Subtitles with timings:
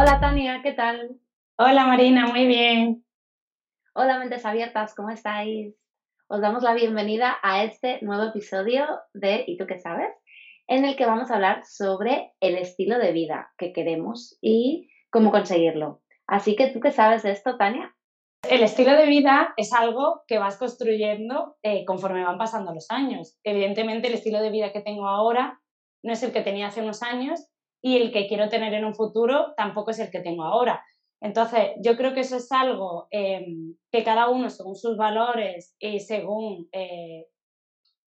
[0.00, 1.18] Hola Tania, ¿qué tal?
[1.56, 3.04] Hola Marina, muy bien.
[3.96, 5.74] Hola mentes abiertas, ¿cómo estáis?
[6.28, 10.10] Os damos la bienvenida a este nuevo episodio de ¿Y tú qué sabes?
[10.68, 15.32] en el que vamos a hablar sobre el estilo de vida que queremos y cómo
[15.32, 16.00] conseguirlo.
[16.28, 17.92] Así que tú qué sabes de esto, Tania?
[18.48, 23.36] El estilo de vida es algo que vas construyendo eh, conforme van pasando los años.
[23.42, 25.60] Evidentemente el estilo de vida que tengo ahora
[26.04, 27.48] no es el que tenía hace unos años
[27.82, 30.84] y el que quiero tener en un futuro tampoco es el que tengo ahora.
[31.20, 36.00] Entonces, yo creo que eso es algo em, que cada uno, según sus valores y
[36.00, 37.26] según, eh,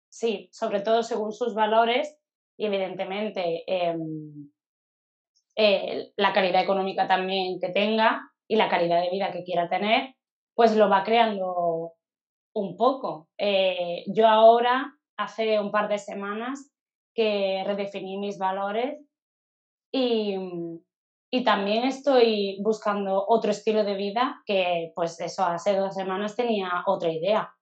[0.10, 2.18] sí, sobre todo según sus valores
[2.58, 4.52] y evidentemente em,
[5.56, 10.16] eh, la calidad económica también que tenga y la calidad de vida que quiera tener,
[10.56, 11.94] pues lo va creando
[12.54, 13.30] un poco.
[13.38, 16.72] Eh, yo ahora, hace un par de semanas,
[17.14, 19.09] que redefiní mis valores
[19.92, 20.36] y,
[21.32, 26.84] y también estoy buscando otro estilo de vida que, pues eso, hace dos semanas tenía
[26.86, 27.54] otra idea.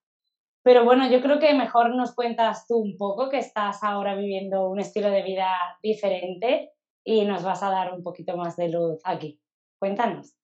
[0.63, 4.69] Pero bueno, yo creo que mejor nos cuentas tú un poco que estás ahora viviendo
[4.69, 5.49] un estilo de vida
[5.81, 6.73] diferente
[7.05, 9.39] y nos vas a dar un poquito más de luz aquí.
[9.79, 10.35] Cuéntanos.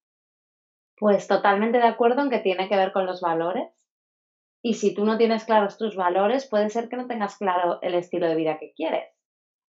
[0.97, 3.67] Pues totalmente de acuerdo en que tiene que ver con los valores.
[4.63, 7.95] Y si tú no tienes claros tus valores, puede ser que no tengas claro el
[7.95, 9.03] estilo de vida que quieres.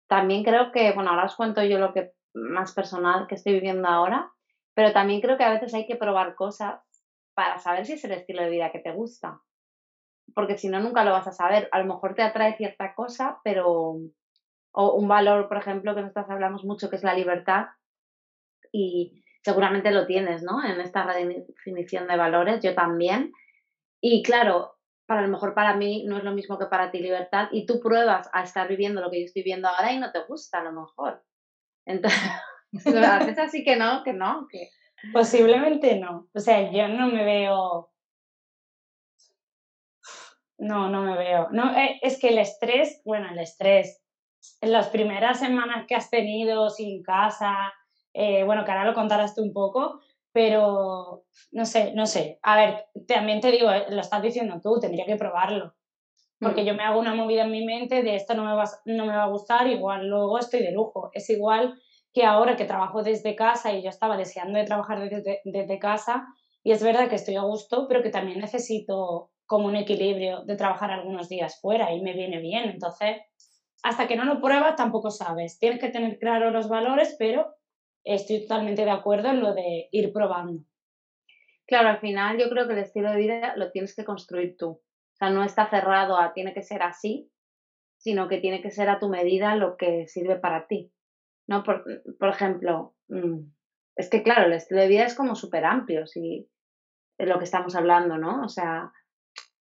[0.08, 3.88] También creo que, bueno, ahora os cuento yo lo que más personal que estoy viviendo
[3.88, 4.30] ahora,
[4.74, 6.80] pero también creo que a veces hay que probar cosas
[7.34, 9.40] para saber si es el estilo de vida que te gusta.
[10.34, 11.68] Porque si no, nunca lo vas a saber.
[11.72, 13.98] A lo mejor te atrae cierta cosa, pero.
[14.76, 17.66] O un valor, por ejemplo, que nosotros hablamos mucho, que es la libertad.
[18.72, 20.64] Y seguramente lo tienes, ¿no?
[20.64, 23.32] En esta redefinición de valores, yo también.
[24.00, 24.73] Y claro,
[25.06, 27.48] para lo mejor para mí no es lo mismo que para ti libertad.
[27.52, 30.24] Y tú pruebas a estar viviendo lo que yo estoy viendo ahora y no te
[30.24, 31.22] gusta a lo mejor.
[31.86, 32.20] Entonces,
[33.06, 34.70] haces así que no, que no, que...
[35.12, 36.28] Posiblemente no.
[36.32, 37.90] O sea, yo no me veo.
[40.56, 41.48] No, no me veo.
[41.50, 44.02] No, eh, es que el estrés, bueno, el estrés,
[44.62, 47.54] en las primeras semanas que has tenido sin casa,
[48.14, 50.00] eh, bueno, que ahora lo contarás tú un poco,
[50.34, 52.40] pero no sé, no sé.
[52.42, 55.76] A ver, también te digo, eh, lo estás diciendo tú, tendría que probarlo.
[56.40, 56.66] Porque mm.
[56.66, 59.14] yo me hago una movida en mi mente de esto no me, va, no me
[59.14, 61.10] va a gustar, igual luego estoy de lujo.
[61.12, 61.80] Es igual
[62.12, 66.26] que ahora que trabajo desde casa y yo estaba deseando de trabajar desde, desde casa
[66.64, 70.56] y es verdad que estoy a gusto, pero que también necesito como un equilibrio de
[70.56, 72.70] trabajar algunos días fuera y me viene bien.
[72.70, 73.18] Entonces,
[73.84, 75.60] hasta que no lo pruebas tampoco sabes.
[75.60, 77.54] Tienes que tener claro los valores, pero
[78.04, 80.62] estoy totalmente de acuerdo en lo de ir probando.
[81.66, 84.68] Claro, al final yo creo que el estilo de vida lo tienes que construir tú.
[84.68, 87.30] O sea, no está cerrado a tiene que ser así,
[87.96, 90.92] sino que tiene que ser a tu medida lo que sirve para ti.
[91.46, 91.62] ¿no?
[91.62, 91.84] Por,
[92.18, 93.40] por ejemplo, mm,
[93.96, 96.48] es que claro, el estilo de vida es como súper amplio, si
[97.18, 98.42] es lo que estamos hablando, ¿no?
[98.42, 98.92] O sea,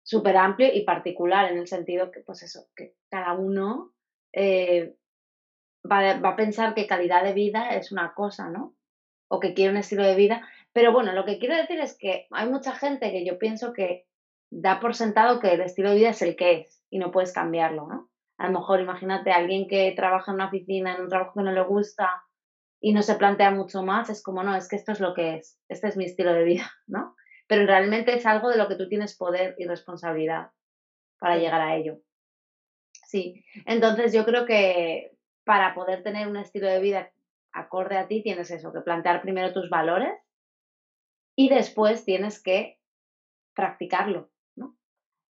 [0.03, 3.94] súper amplio y particular en el sentido que, pues eso, que cada uno
[4.34, 4.95] eh,
[5.89, 8.75] va, va, a pensar que calidad de vida es una cosa, ¿no?
[9.27, 10.47] O que quiere un estilo de vida.
[10.73, 14.05] Pero bueno, lo que quiero decir es que hay mucha gente que yo pienso que
[14.51, 17.33] da por sentado que el estilo de vida es el que es y no puedes
[17.33, 18.09] cambiarlo, ¿no?
[18.39, 21.44] a lo mejor imagínate a alguien que trabaja en una oficina, en un trabajo que
[21.44, 22.09] no le gusta
[22.81, 25.35] y no se plantea mucho más, es como, no, es que esto es lo que
[25.35, 27.16] es, este es mi estilo de vida, ¿no?
[27.47, 30.51] Pero realmente es algo de lo que tú tienes poder y responsabilidad
[31.19, 32.00] para llegar a ello.
[33.07, 37.11] Sí, entonces yo creo que para poder tener un estilo de vida
[37.51, 40.13] acorde a ti tienes eso, que plantear primero tus valores
[41.36, 42.80] y después tienes que
[43.56, 44.30] practicarlo,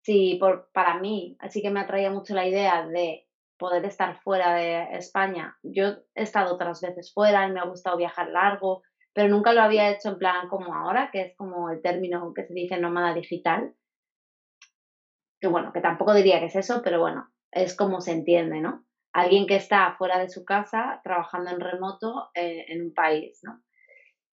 [0.08, 3.28] Sí, por, para mí, así que me atraía mucho la idea de
[3.58, 5.58] poder estar fuera de España.
[5.64, 9.62] Yo he estado otras veces fuera y me ha gustado viajar largo, pero nunca lo
[9.62, 13.14] había hecho en plan como ahora, que es como el término que se dice nómada
[13.14, 13.76] digital.
[15.42, 18.87] Que bueno, que tampoco diría que es eso, pero bueno, es como se entiende, ¿no?
[19.18, 23.62] Alguien que está fuera de su casa trabajando en remoto eh, en un país, ¿no?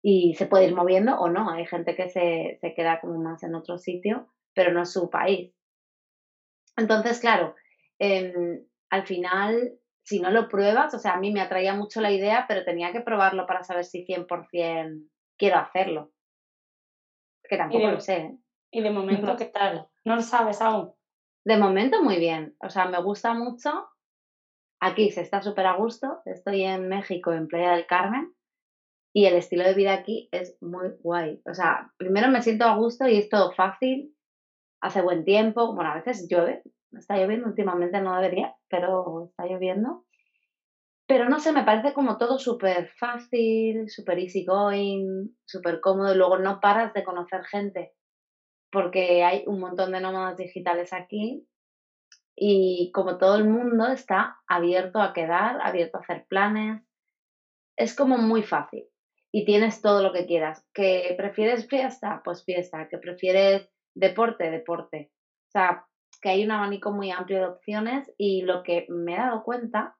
[0.02, 1.50] Y se puede ir moviendo o no.
[1.50, 5.10] Hay gente que se, se queda como más en otro sitio, pero no es su
[5.10, 5.54] país.
[6.78, 7.56] Entonces, claro,
[8.00, 9.80] em, al final
[10.10, 12.92] si no lo pruebas, o sea, a mí me atraía mucho la idea, pero tenía
[12.92, 16.12] que probarlo para saber si 100% quiero hacerlo.
[17.44, 18.18] Que tampoco lo sé.
[18.18, 18.38] ¿eh?
[18.72, 19.88] ¿Y de momento qué tal?
[20.06, 20.94] ¿No lo sabes aún?
[21.46, 22.56] De momento muy bien.
[22.60, 23.88] O sea, me gusta mucho.
[24.80, 26.22] Aquí se está súper a gusto.
[26.26, 28.34] Estoy en México, en Playa del Carmen.
[29.14, 31.42] Y el estilo de vida aquí es muy guay.
[31.46, 34.16] O sea, primero me siento a gusto y es todo fácil.
[34.82, 35.74] Hace buen tiempo.
[35.74, 36.62] Bueno, a veces llueve.
[36.92, 40.06] Está lloviendo últimamente, no debería, pero está lloviendo.
[41.08, 46.14] Pero no sé, me parece como todo súper fácil, súper easy going, súper cómodo.
[46.14, 47.94] Y luego no paras de conocer gente
[48.72, 51.48] porque hay un montón de nómadas digitales aquí
[52.42, 56.82] y como todo el mundo está abierto a quedar, abierto a hacer planes,
[57.76, 58.86] es como muy fácil
[59.32, 60.66] y tienes todo lo que quieras.
[60.74, 62.22] ¿Que prefieres fiesta?
[62.24, 62.88] Pues fiesta.
[62.88, 64.50] ¿Que prefieres deporte?
[64.50, 65.12] Deporte.
[65.50, 65.86] O sea,
[66.22, 69.98] que hay un abanico muy amplio de opciones y lo que me he dado cuenta,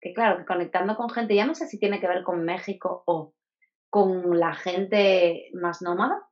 [0.00, 3.02] que claro, que conectando con gente, ya no sé si tiene que ver con México
[3.06, 3.34] o
[3.90, 6.26] con la gente más nómada,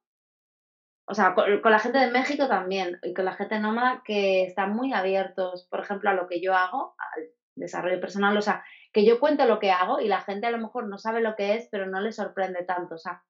[1.06, 4.74] o sea, con, la gente de México también y con la gente nómada que están
[4.74, 9.04] muy abiertos, por ejemplo, a lo que yo hago, al desarrollo personal, o sea, que
[9.04, 11.54] yo cuento lo que hago y la gente a lo mejor no sabe lo que
[11.54, 13.22] es, pero no le sorprende tanto, o sea,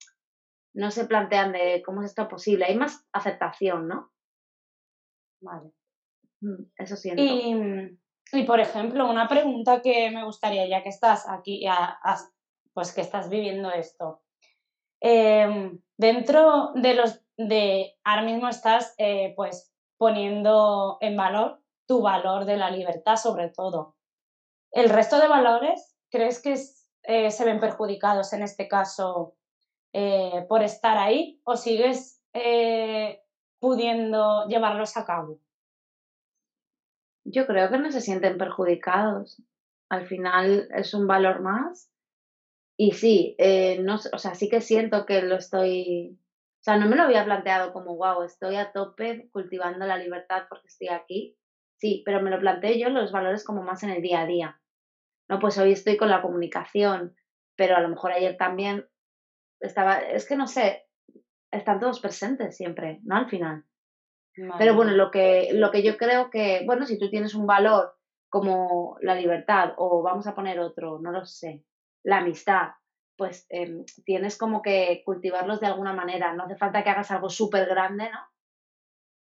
[0.75, 4.13] no se plantean de cómo es esto posible, hay más aceptación, ¿no?
[5.41, 5.73] Vale.
[6.41, 7.23] Mm, eso siento.
[7.23, 7.99] Y,
[8.33, 11.65] y por ejemplo, una pregunta que me gustaría, ya que estás aquí,
[12.73, 14.23] pues que estás viviendo esto.
[15.01, 22.45] Em, dentro de los de ahora mismo estás eh, pues poniendo en valor tu valor
[22.45, 23.97] de la libertad sobre todo.
[24.71, 26.57] ¿El resto de valores crees que
[27.05, 29.37] eh, se ven perjudicados en este caso
[29.93, 32.21] eh, por estar ahí o sigues
[33.59, 35.39] pudiendo llevarlos a cabo?
[37.25, 39.43] Yo creo que no se sienten perjudicados.
[39.91, 41.91] Al final es un valor más.
[42.79, 43.37] Y sí,
[43.81, 46.19] no, o sea, sí que siento que lo estoy
[46.63, 50.45] o sea, no me lo había planteado como, wow, estoy a tope cultivando la libertad
[50.49, 51.37] porque estoy aquí.
[51.81, 54.61] Sí, pero me lo planteé yo los valores como más en el día a día.
[55.29, 57.17] No, pues hoy estoy con la comunicación,
[57.57, 58.87] pero a lo mejor ayer también
[59.59, 60.87] estaba, es que no sé,
[61.51, 63.17] están todos presentes siempre, ¿no?
[63.17, 63.65] Al final.
[64.57, 67.97] Pero bueno, lo que, lo que yo creo que, bueno, si tú tienes un valor
[68.29, 71.65] como la libertad o vamos a poner otro, no lo sé,
[72.05, 72.69] la amistad,
[73.23, 76.35] pues em, tienes como que cultivarlos de alguna manera.
[76.35, 78.19] No hace falta que hagas algo súper grande, ¿no?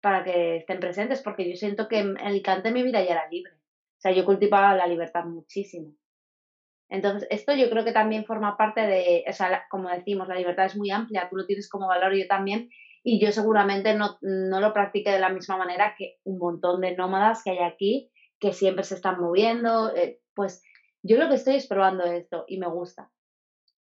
[0.01, 3.53] Para que estén presentes, porque yo siento que el cante mi vida ya era libre.
[3.55, 5.97] O sea, yo cultivaba la libertad muchísimo.
[6.89, 10.67] Entonces, esto yo creo que también forma parte de, o sea, como decimos, la libertad
[10.67, 12.71] es muy amplia, tú lo tienes como valor, yo también,
[13.03, 16.95] y yo seguramente no, no lo practique de la misma manera que un montón de
[16.95, 20.63] nómadas que hay aquí, que siempre se están moviendo, eh, pues
[21.03, 23.11] yo lo que estoy es probando esto y me gusta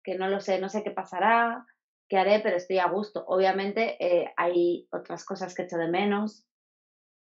[0.02, 1.66] que no lo sé, no sé qué pasará,
[2.08, 3.24] qué haré, pero estoy a gusto.
[3.26, 6.46] Obviamente eh, hay otras cosas que echo de menos,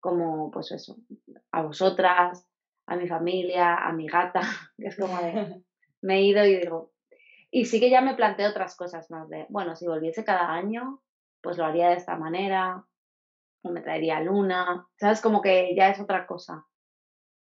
[0.00, 0.96] como pues eso,
[1.52, 2.46] a vosotras,
[2.86, 4.40] a mi familia, a mi gata,
[4.76, 5.62] que es como de,
[6.02, 6.92] me he ido y digo,
[7.50, 11.02] y sí que ya me planteo otras cosas más de, bueno, si volviese cada año,
[11.42, 12.84] pues lo haría de esta manera,
[13.62, 15.20] o me traería luna, ¿sabes?
[15.20, 16.66] Como que ya es otra cosa.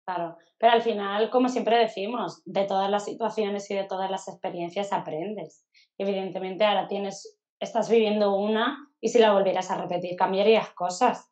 [0.04, 4.26] Claro, pero al final, como siempre decimos, de todas las situaciones y de todas las
[4.28, 5.64] experiencias aprendes.
[5.96, 11.30] Evidentemente ahora tienes, estás viviendo una y si la volvieras a repetir cambiarías cosas.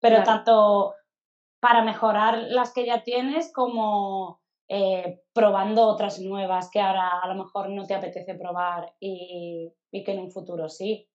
[0.00, 0.94] Pero tanto
[1.60, 7.34] para mejorar las que ya tienes como eh, probando otras nuevas que ahora a lo
[7.34, 11.08] mejor no te apetece probar y, que en un futuro sí.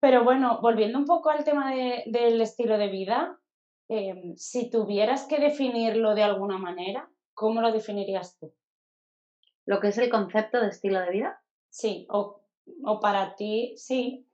[0.00, 3.38] Pero bueno, volviendo un poco al tema del estilo de vida,
[3.88, 8.52] Em, si tuvieras que definirlo de alguna manera, ¿cómo lo definirías tú?
[9.64, 11.40] ¿Lo que es el concepto de estilo de vida?
[11.70, 12.42] Sí, o,
[13.00, 14.26] para ti, sí.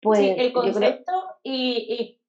[0.00, 2.20] Pues el concepto y,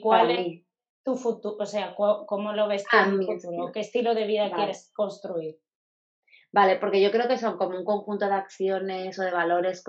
[0.00, 0.64] cuál es
[1.04, 4.52] tu futuro, o sea, cómo lo ves tú en el futuro, qué estilo de vida
[4.52, 5.58] quieres construir.
[6.52, 9.82] Vale, porque yo creo que son como un conjunto de acciones o de valores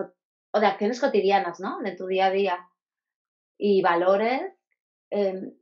[0.52, 1.80] o de acciones cotidianas, ¿no?
[1.82, 2.70] De tu día a día
[3.58, 4.42] y valores,
[5.10, 5.54] em,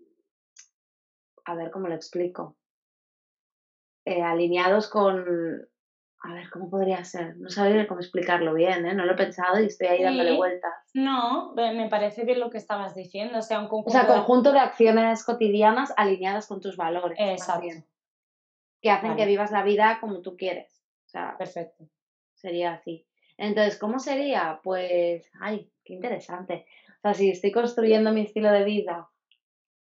[1.45, 2.57] a ver cómo lo explico,
[4.05, 5.67] eh, alineados con,
[6.23, 7.37] a ver, ¿cómo podría ser?
[7.37, 8.93] No sabía cómo explicarlo bien, ¿eh?
[8.93, 10.73] No lo he pensado y estoy ahí dándole vueltas.
[10.93, 14.51] No, me parece bien lo que estabas diciendo, o sea, un conjunto, o sea, conjunto
[14.51, 14.59] de...
[14.59, 17.17] acciones cotidianas alineadas con tus valores.
[17.19, 17.67] Exacto.
[18.81, 20.83] Que hacen que vivas la vida como tú quieres.
[21.05, 21.87] O sea, Perfecto.
[22.33, 23.05] Sería así.
[23.37, 24.59] Entonces, ¿cómo sería?
[24.63, 26.65] Pues, ay, qué interesante.
[27.01, 29.09] O sea, si estoy construyendo mi estilo de vida,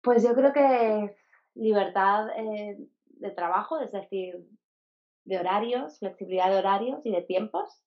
[0.02, 1.16] pues yo creo que
[1.56, 4.36] libertad eh, de trabajo, es decir,
[5.24, 7.82] de horarios, flexibilidad de horarios y de tiempos,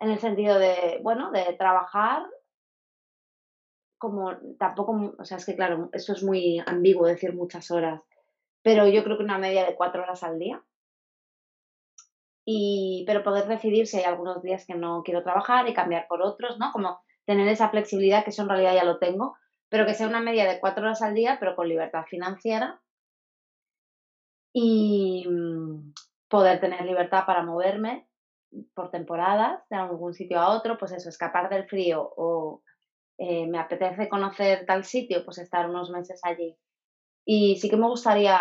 [0.00, 2.22] en el sentido de, bueno, de trabajar
[3.96, 8.00] como tampoco, o sea, es que claro, eso es muy ambiguo decir muchas horas,
[8.62, 10.62] pero yo creo que una media de cuatro horas al día.
[12.44, 16.22] Y, pero poder decidir si hay algunos días que no quiero trabajar y cambiar por
[16.22, 16.72] otros, ¿no?
[16.72, 19.36] Como tener esa flexibilidad, que eso en realidad ya lo tengo,
[19.68, 22.80] pero que sea una media de cuatro horas al día, pero con libertad financiera.
[24.54, 25.92] Y mm,
[26.30, 28.08] poder tener libertad para moverme
[28.72, 32.62] por temporadas de algún sitio a otro, pues eso, escapar del frío o
[33.18, 36.56] eh, me apetece conocer tal sitio, pues estar unos meses allí.
[37.26, 38.40] Y sí que me gustaría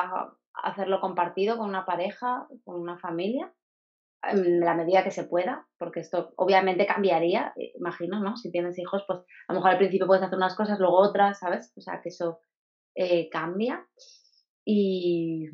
[0.54, 3.54] hacerlo compartido con una pareja, con una familia,
[4.24, 8.36] en la medida que se pueda, porque esto obviamente cambiaría, eh, imagino, ¿no?
[8.36, 11.40] Si tienes hijos, pues a lo mejor al principio puedes hacer unas cosas, luego otras,
[11.40, 11.72] ¿sabes?
[11.78, 12.40] O sea, que eso
[12.96, 13.86] eh, cambia.
[14.66, 15.50] Y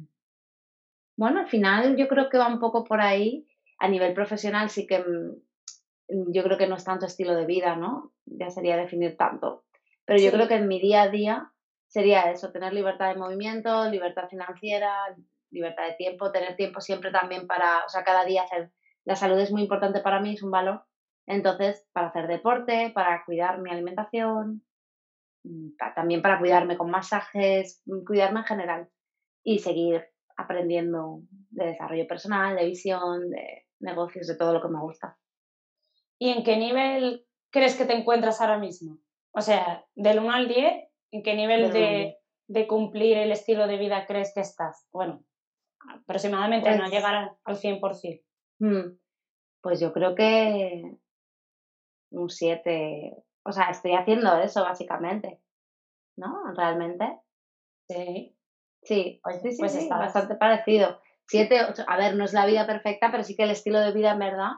[1.15, 3.47] bueno, al final yo creo que va un poco por ahí.
[3.79, 7.75] A nivel profesional sí que mm, yo creo que no es tanto estilo de vida,
[7.75, 8.13] ¿no?
[8.25, 9.65] Ya sería definir tanto.
[10.05, 11.51] Pero yo creo que en mi día a día
[11.87, 15.15] sería eso, tener libertad de movimiento, libertad financiera,
[15.53, 18.71] libertad de tiempo, tener tiempo siempre también para, o sea, cada día hacer,
[19.05, 20.83] la salud es muy importante para mí, es un valor.
[21.25, 24.63] Entonces, para hacer deporte, para cuidar mi alimentación,
[25.43, 28.89] mm, también para cuidarme con masajes, mm, cuidarme en general
[29.43, 30.05] y seguir
[30.35, 35.17] aprendiendo de desarrollo personal, de visión, de negocios, de todo lo que me gusta.
[36.17, 38.97] ¿Y en qué nivel crees que te encuentras ahora mismo?
[39.31, 42.17] O sea, del 1 al 10, ¿en qué nivel de,
[42.47, 44.87] de, cumplir el estilo de vida crees que estás?
[44.91, 45.23] Bueno,
[45.89, 48.23] aproximadamente no pues llegar al 100%.
[48.59, 48.97] Mm,
[49.61, 50.97] pues yo creo que
[52.11, 53.23] un 7.
[53.45, 55.41] O sea, estoy haciendo eso básicamente.
[56.15, 56.53] ¿No?
[56.55, 57.19] Realmente.
[57.89, 58.37] Sí.
[58.83, 60.99] Sí, pues, sí, sí, pues está bastante parecido.
[61.27, 61.83] 7, 8.
[61.87, 64.19] A ver, no es la vida perfecta, pero sí que el estilo de vida en
[64.19, 64.51] verdad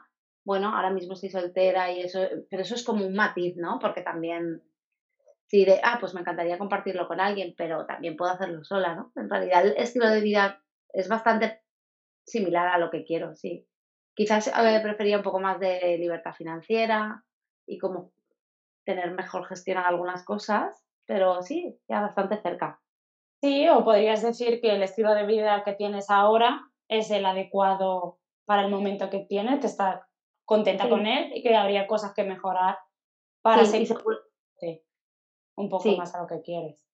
[0.45, 3.79] bueno, ahora mismo estoy soltera y eso, pero eso es como un matiz, ¿no?
[3.79, 4.61] Porque también,
[5.47, 9.11] si de, ah, pues me encantaría compartirlo con alguien, pero también puedo hacerlo sola, ¿no?
[9.15, 10.63] En realidad el estilo de vida
[10.95, 11.61] es bastante
[12.25, 13.67] similar a lo que quiero, sí.
[14.15, 17.23] Quizás eh, prefería un poco más de libertad financiera
[17.67, 18.13] y como
[18.85, 22.81] tener mejor gestión en algunas cosas, pero sí, ya bastante cerca.
[23.41, 28.19] Sí, o podrías decir que el estilo de vida que tienes ahora es el adecuado
[28.45, 30.07] para el momento que tienes, te está
[30.45, 32.77] contenta con él y que habría cosas que mejorar
[33.41, 33.89] para seguir
[35.57, 36.84] un poco más a lo que quieres.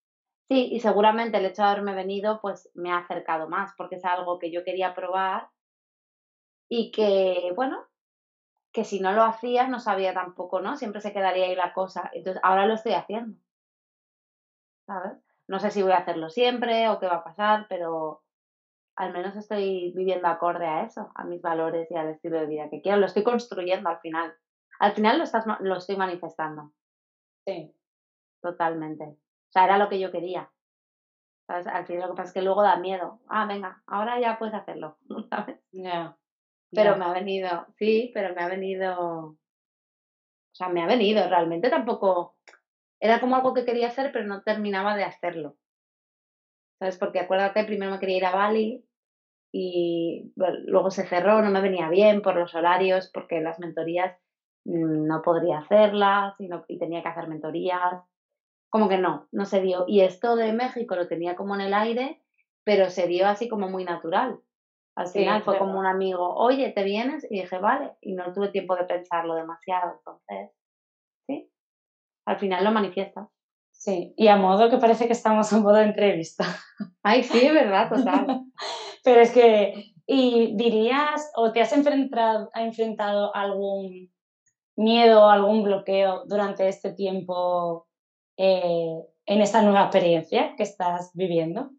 [0.52, 4.04] Sí, y seguramente el hecho de haberme venido pues me ha acercado más porque es
[4.04, 5.48] algo que yo quería probar
[6.70, 7.86] y que, bueno,
[8.74, 10.76] que si no lo hacía no sabía tampoco, ¿no?
[10.76, 12.10] Siempre se quedaría ahí la cosa.
[12.14, 13.38] Entonces ahora lo estoy haciendo.
[14.86, 15.14] ¿Sabes?
[15.48, 18.24] No sé si voy a hacerlo siempre o qué va a pasar, pero
[18.98, 22.70] al menos estoy viviendo acorde a eso, a mis valores y al estilo de vida
[22.70, 22.98] que quiero.
[23.00, 24.36] Lo estoy construyendo al final.
[24.80, 26.74] Al final lo, estás, lo estoy manifestando.
[27.48, 27.74] Sí.
[28.42, 29.21] Totalmente.
[29.52, 30.50] O sea, era lo que yo quería.
[31.48, 31.68] ¿Sabes?
[31.68, 33.20] Al final lo que pasa es que luego da miedo.
[33.28, 34.98] Ah, venga, ahora ya puedes hacerlo.
[35.30, 35.60] ¿Sabes?
[35.72, 36.18] Ya.
[36.74, 38.98] Pero me ha venido, sí, pero me ha venido.
[39.28, 39.38] O
[40.54, 41.28] sea, me ha venido.
[41.28, 42.38] Realmente tampoco.
[43.02, 45.58] Era como algo que quería hacer, pero no terminaba de hacerlo.
[46.82, 46.98] ¿sabes?
[46.98, 48.84] Porque acuérdate, primero me quería ir a Bali
[49.54, 54.18] y luego se cerró, no me venía bien por los horarios, porque las mentorías
[54.66, 58.02] mm, no podría hacerlas y, y tenía que hacer mentorías.
[58.72, 59.86] Como que no, no se dio.
[59.88, 62.24] Y esto de México lo tenía como en el aire,
[62.64, 64.40] pero se dio así como muy natural.
[64.96, 67.26] Al final fue como un amigo, oye, ¿te vienes?
[67.30, 70.52] Y dije, vale, y no tuve tiempo de pensarlo demasiado, entonces,
[71.28, 71.50] sí,
[72.26, 73.28] al final lo manifiestas.
[73.72, 76.46] Sí, y a modo que parece que estamos a modo de entrevista.
[77.04, 78.46] Ay, sí, verdad, total.
[79.04, 84.12] Pero es que, ¿y dirías o te has enfrentado, enfrentado algún
[84.76, 87.88] miedo, algún bloqueo durante este tiempo
[88.44, 91.70] eh, en esta nueva experiencia que estás viviendo?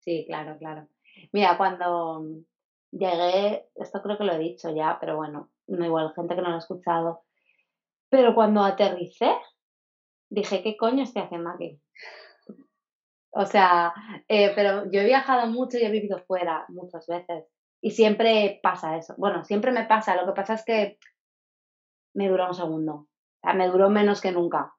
[0.00, 0.88] Sí, claro, claro.
[1.32, 2.24] Mira, cuando
[2.90, 6.48] llegué, esto creo que lo he dicho ya, pero bueno, no igual, gente que no
[6.48, 7.24] lo ha escuchado,
[8.08, 9.34] pero cuando aterricé,
[10.30, 11.78] dije, ¿qué coño estoy haciendo aquí?
[13.30, 13.92] O sea,
[14.28, 17.44] eh, pero yo he viajado mucho y he vivido fuera muchas veces.
[17.82, 19.14] Y siempre pasa eso.
[19.18, 20.16] Bueno, siempre me pasa.
[20.16, 20.98] Lo que pasa es que
[22.14, 22.94] me duró un segundo.
[22.94, 23.08] O
[23.42, 24.74] sea, me duró menos que nunca.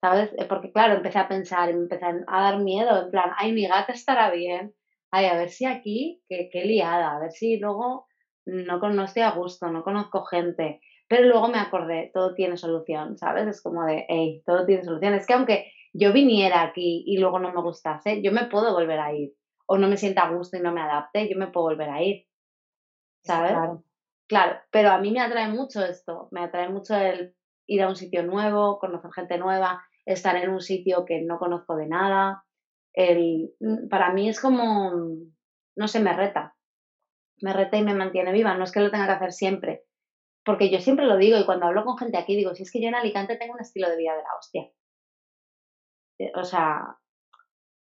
[0.00, 0.32] ¿Sabes?
[0.38, 3.04] Eh, porque claro, empecé a pensar y me empecé a dar miedo.
[3.04, 4.74] En plan, ay, mi gata estará bien.
[5.10, 7.16] Ay, a ver si aquí, qué, qué liada.
[7.16, 8.06] A ver si luego
[8.46, 10.80] no, no estoy a gusto, no conozco gente.
[11.08, 13.46] Pero luego me acordé, todo tiene solución, ¿sabes?
[13.48, 15.14] Es como de, hey, todo tiene solución.
[15.14, 19.00] Es que aunque yo viniera aquí y luego no me gustase, yo me puedo volver
[19.00, 19.34] a ir.
[19.66, 22.02] o no me sienta a gusto y no me adapte, yo me puedo volver a
[22.02, 22.26] ir.
[23.24, 23.52] ¿Sabes?
[23.52, 23.84] Claro.
[24.26, 27.34] claro, pero a mí me atrae mucho esto, me atrae mucho el
[27.66, 31.76] ir a un sitio nuevo, conocer gente nueva, estar en un sitio que no conozco
[31.76, 32.44] de nada.
[32.92, 34.92] El, mm, para mí es como,
[35.76, 36.56] no sé, me reta.
[37.40, 38.54] Me reta y me mantiene viva.
[38.54, 39.84] No es que lo tenga que hacer siempre.
[40.44, 42.80] Porque yo siempre lo digo y cuando hablo con gente aquí digo, si es que
[42.80, 44.70] yo en Alicante tengo un estilo de vida de la hostia.
[46.18, 46.98] Eh, o sea,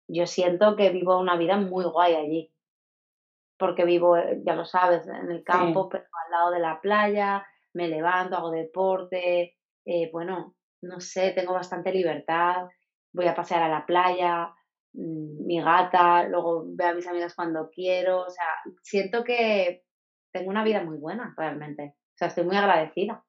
[0.08, 2.52] yo siento que vivo una vida muy guay allí.
[3.56, 7.46] Porque vivo, eh, ya lo sabes, en el campo, pero al lado de la playa,
[7.74, 12.68] me levanto, hago deporte, eh, bueno, no sé, tengo bastante libertad,
[13.12, 14.54] voy a pasear a la playa,
[14.92, 18.46] mm, mi gata, luego veo a mis amigas cuando quiero, o sea,
[18.82, 19.84] siento que
[20.32, 23.24] tengo una vida muy buena realmente, o sea, estoy muy agradecida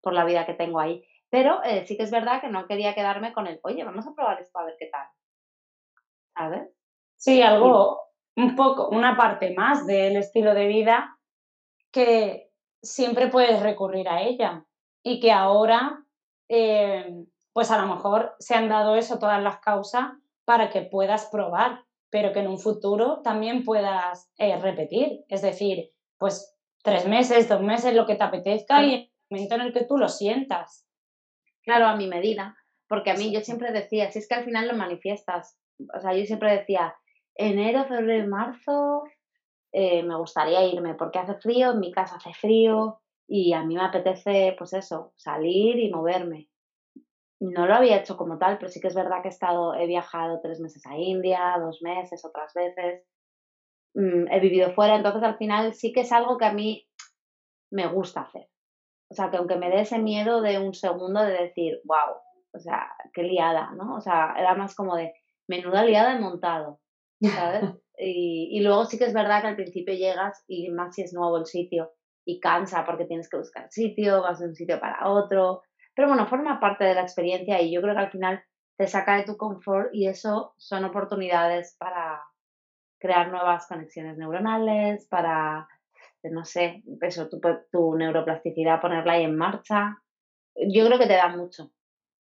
[0.00, 2.94] por la vida que tengo ahí, pero eh, sí que es verdad que no quería
[2.94, 5.06] quedarme con el, oye, vamos a probar esto a ver qué tal,
[6.34, 6.70] ¿sabes?
[7.16, 8.00] Sí, algo,
[8.36, 11.18] un poco, una parte más del estilo de vida
[11.90, 12.50] que
[12.82, 14.64] siempre puedes recurrir a ella
[15.02, 16.05] y que ahora
[16.48, 17.06] eh,
[17.52, 20.12] pues a lo mejor se han dado eso todas las causas
[20.44, 25.24] para que puedas probar, pero que en un futuro también puedas eh, repetir.
[25.28, 29.54] Es decir, pues tres meses, dos meses, lo que te apetezca y en el momento
[29.56, 30.86] en el que tú lo sientas.
[31.62, 32.56] Claro, a mi medida,
[32.88, 35.58] porque a mí yo siempre decía, si es que al final lo manifiestas,
[35.94, 36.94] o sea, yo siempre decía,
[37.34, 39.02] enero, febrero, marzo,
[39.72, 43.74] eh, me gustaría irme porque hace frío, en mi casa hace frío y a mí
[43.74, 46.48] me apetece, pues eso, salir y moverme.
[47.40, 49.86] No lo había hecho como tal, pero sí que es verdad que he estado, he
[49.86, 53.04] viajado tres meses a India, dos meses, otras veces.
[53.94, 56.88] Mm, he vivido fuera, entonces al final sí que es algo que a mí
[57.70, 58.48] me gusta hacer.
[59.10, 62.16] O sea, que aunque me dé ese miedo de un segundo de decir, wow,
[62.52, 63.96] o sea, qué liada, ¿no?
[63.96, 65.12] O sea, era más como de,
[65.48, 66.80] menuda liada he montado,
[67.20, 67.62] ¿sabes?
[67.98, 71.12] y, y luego sí que es verdad que al principio llegas y más si es
[71.12, 71.95] nuevo el sitio
[72.26, 75.62] y cansa porque tienes que buscar sitio, vas de un sitio para otro,
[75.94, 78.44] pero bueno, forma parte de la experiencia y yo creo que al final
[78.76, 82.22] te saca de tu confort y eso son oportunidades para
[82.98, 85.68] crear nuevas conexiones neuronales, para,
[86.24, 90.02] no sé, eso, tu, tu neuroplasticidad, ponerla ahí en marcha.
[90.54, 91.70] Yo creo que te da mucho,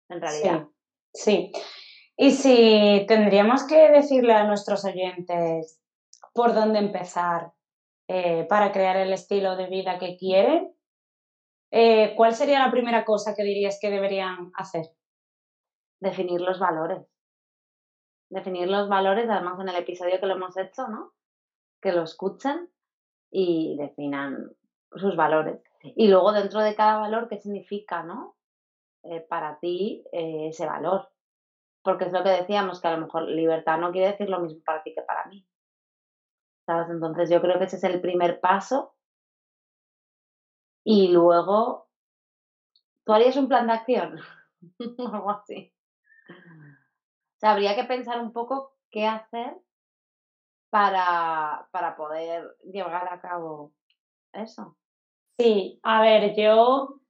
[0.10, 0.68] en realidad.
[1.14, 1.62] Sí, sí.
[2.18, 5.80] Y si tendríamos que decirle a nuestros oyentes
[6.34, 7.54] por dónde empezar
[8.16, 10.72] eh, para crear el estilo de vida que quieren,
[11.72, 14.86] eh, ¿cuál sería la primera cosa que dirías que deberían hacer?
[16.00, 17.08] Definir los valores.
[18.30, 21.14] Definir los valores, además en el episodio que lo hemos hecho, ¿no?
[21.82, 22.70] Que lo escuchen
[23.32, 24.52] y definan
[24.92, 25.64] sus valores.
[25.82, 28.36] Y luego dentro de cada valor, ¿qué significa, ¿no?
[29.06, 31.10] Eh, para ti ese valor.
[31.82, 34.62] Porque es lo que decíamos, que a lo mejor libertad no quiere decir lo mismo
[34.64, 35.44] para ti que para mí.
[36.68, 38.96] Entonces yo creo que ese es el primer paso
[40.86, 41.90] y luego,
[43.06, 44.20] ¿tú harías un plan de acción?
[45.00, 45.74] Algo así.
[47.42, 49.58] Habría que pensar un poco qué hacer
[50.70, 53.74] para, para poder llevar a cabo
[54.32, 54.78] eso.
[55.38, 57.02] Sí, a ver, yo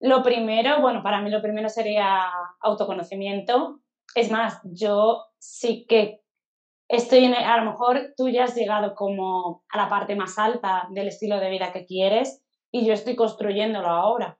[0.00, 3.80] lo primero, bueno, para mí lo primero sería autoconocimiento.
[4.14, 6.19] Es más, yo sí que
[6.90, 10.88] estoy en, a lo mejor tú ya has llegado como a la parte más alta
[10.90, 14.38] del estilo de vida que quieres y yo estoy construyéndolo ahora.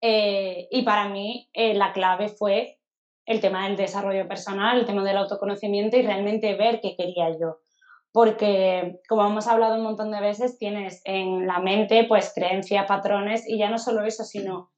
[0.00, 2.78] Eh, y para mí eh, la clave fue
[3.26, 7.58] el tema del desarrollo personal, el tema del autoconocimiento y realmente ver qué quería yo.
[8.12, 13.46] Porque, como hemos hablado un montón de veces, tienes en la mente pues creencias, patrones
[13.46, 14.70] y ya no solo eso, sino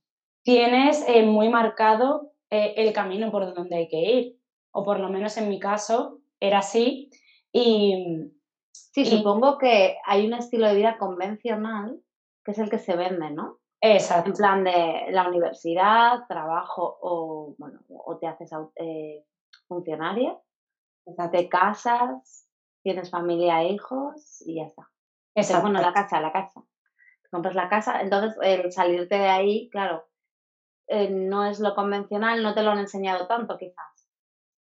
[0.43, 4.37] tienes eh, muy marcado el camino por donde hay que ir.
[4.73, 7.11] O por lo menos en mi caso era así.
[7.53, 8.33] Y,
[8.73, 12.01] sí, supongo que hay un estilo de vida convencional
[12.45, 13.59] que es el que se vende, ¿no?
[13.81, 14.31] Exacto.
[14.31, 19.25] En plan de la universidad, trabajo o, bueno, o te haces eh,
[19.69, 20.37] funcionaria,
[21.31, 22.47] te casas,
[22.83, 24.89] tienes familia e hijos y ya está.
[25.35, 25.63] Exacto.
[25.63, 26.63] Bueno, la casa, la casa.
[27.31, 30.09] Compras la casa, entonces el salirte de ahí, claro,
[30.89, 33.87] eh, no es lo convencional, no te lo han enseñado tanto quizás.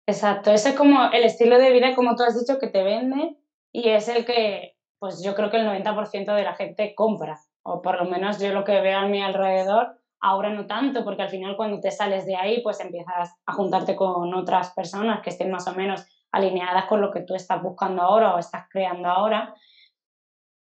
[0.08, 3.36] Exacto, ese es como el estilo de vida, como tú has dicho, que te vende
[3.74, 7.82] y es el que, pues yo creo que el 90% de la gente compra o
[7.82, 11.28] por lo menos yo lo que veo a mi alrededor, ahora no tanto, porque al
[11.28, 15.50] final cuando te sales de ahí, pues empiezas a juntarte con otras personas que estén
[15.50, 19.54] más o menos alineadas con lo que tú estás buscando ahora o estás creando ahora.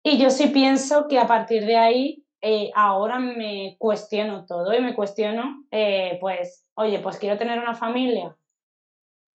[0.03, 4.81] Y yo sí pienso que a partir de ahí, eh, ahora me cuestiono todo y
[4.81, 8.36] me cuestiono, eh, pues, oye, pues quiero tener una familia,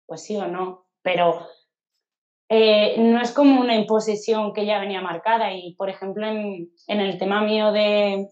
[0.10, 1.48] pues sí o no, pero
[2.50, 7.18] eh, no es como una imposición que ya venía marcada y, por ejemplo, en, el
[7.20, 8.28] tema mío de,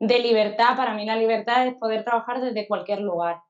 [0.00, 3.40] de libertad, para mí la libertad es poder trabajar desde cualquier lugar.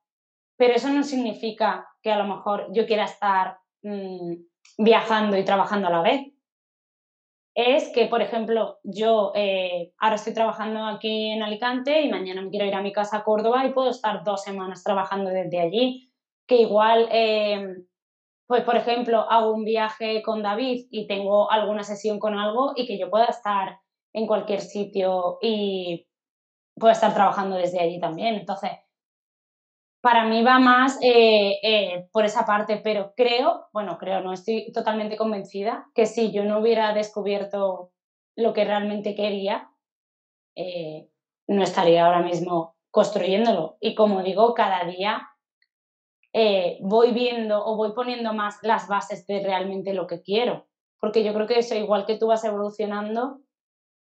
[0.59, 4.35] Pero eso no significa que a lo mejor yo quiera estar mm,
[4.77, 6.27] viajando y trabajando a la vez.
[7.55, 12.51] Es que, por ejemplo, yo eh, ahora estoy trabajando aquí en Alicante y mañana me
[12.51, 16.10] quiero ir a mi casa a Córdoba y puedo estar dos semanas trabajando desde allí.
[16.51, 17.65] Que igual eh,
[18.51, 22.85] pues por ejemplo, hago un viaje con David y tengo alguna sesión con algo y
[22.85, 23.79] que yo pueda estar
[24.13, 26.09] en cualquier sitio y
[26.75, 28.35] pueda estar trabajando desde allí también.
[28.35, 28.73] Entonces,
[30.01, 34.73] para mí va más eh, eh, por esa parte, pero creo, bueno, creo, no estoy
[34.73, 37.93] totalmente convencida, que si yo no hubiera descubierto
[38.37, 39.71] lo que realmente quería,
[40.57, 41.09] eh,
[41.47, 43.77] no estaría ahora mismo construyéndolo.
[43.81, 45.30] Y como digo, cada día
[46.33, 50.67] eh, voy viendo o voy poniendo más las bases de realmente lo que quiero.
[51.01, 53.41] Porque yo creo que eso, igual que tú vas evolucionando,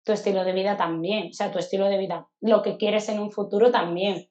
[0.03, 3.19] tu estilo de vida también, o sea, tu estilo de vida, lo que quieres en
[3.19, 4.29] un futuro también.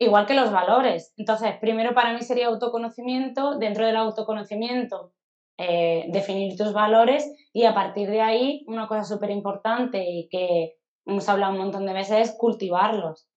[0.00, 1.14] Igual que los valores.
[1.16, 5.12] Entonces, primero para mí sería autoconocimiento, dentro del autoconocimiento,
[5.56, 10.74] eh, definir tus valores y a partir de ahí, una cosa súper importante y que
[11.06, 13.28] hemos hablado un montón de veces es cultivarlos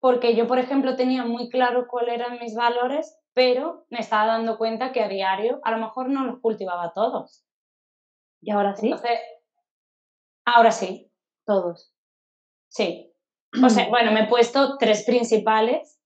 [0.00, 4.56] porque yo, por ejemplo, tenía muy claro cuáles eran mis valores, pero me estaba dando
[4.56, 7.44] cuenta que a diario a lo mejor no los cultivaba todos.
[8.40, 8.92] ¿Y ahora sí?
[10.46, 11.12] ahora sí.
[11.46, 11.94] Todos.
[12.68, 13.12] Sí.
[13.62, 16.00] O sea, bueno, me he puesto tres principales,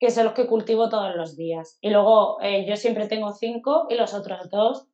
[0.00, 1.78] que son los que cultivo todos los días.
[1.80, 4.88] Y luego eh, yo siempre tengo cinco y los otros dos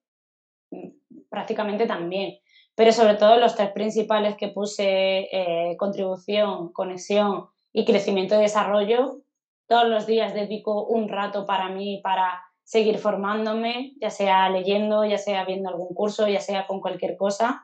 [0.71, 0.91] mm,
[1.31, 2.39] prácticamente también.
[2.75, 9.23] Pero sobre todo los tres principales que puse, eh, contribución, conexión y crecimiento y desarrollo.
[9.67, 15.19] Todos los días dedico un rato para mí, para seguir formándome, ya sea leyendo, ya
[15.19, 17.63] sea viendo algún curso, ya sea con cualquier cosa.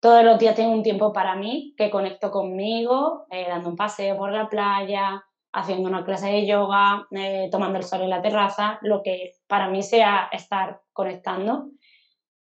[0.00, 4.16] Todos los días tengo un tiempo para mí, que conecto conmigo, eh, dando un paseo
[4.16, 8.78] por la playa, haciendo una clase de yoga, eh, tomando el sol en la terraza,
[8.82, 11.70] lo que para mí sea estar conectando.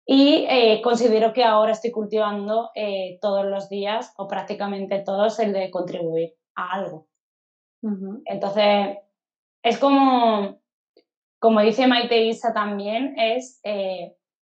[0.06, 2.70] Y eh, considero que ahora estoy cultivando
[3.22, 7.08] todos los días, o prácticamente todos, el de contribuir a algo.
[8.26, 8.98] Entonces,
[9.64, 10.62] es como,
[11.40, 14.16] como dice Maite Isa también, es eh,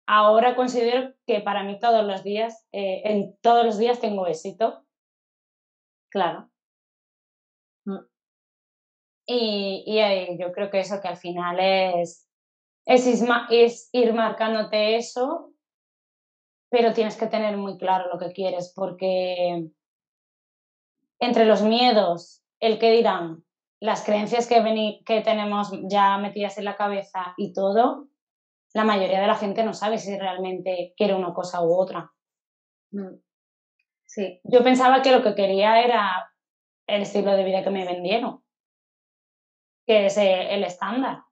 [0.07, 4.85] ahora considero que para mí todos los días, eh, en todos los días tengo éxito.
[6.11, 6.51] Claro.
[7.87, 7.99] Mm.
[9.27, 12.29] Y, y eh, yo creo que eso que al final es,
[12.85, 15.53] es, es ir marcándote eso,
[16.71, 19.71] pero tienes que tener muy claro lo que quieres, porque
[21.23, 23.45] entre los miedos, el que dirán,
[23.81, 28.09] las creencias que, que tenemos ya metidas en la cabeza y todo,
[28.75, 32.11] la mayoría de la gente no sabe si realmente quiere una cosa u otra.
[32.91, 33.21] Mm.
[34.05, 34.41] Sí.
[34.43, 36.29] Yo pensaba que lo que quería era
[36.89, 38.43] el estilo de vida que me vendieron,
[39.87, 41.23] que es eh, el estándar.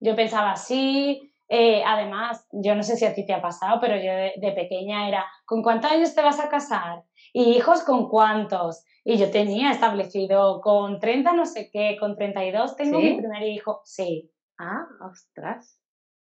[0.00, 3.96] Yo pensaba, sí, eh, además, yo no sé si a ti te ha pasado, pero
[3.96, 7.02] yo de, pequeña era, ¿con cuántos años te vas a casar?
[7.32, 8.84] ¿Y hijos con cuántos?
[9.04, 13.80] Y yo tenía establecido con 30 no sé qué, con 32 tengo mi primer hijo.
[13.84, 14.30] Sí.
[14.58, 15.80] Ah, ostras.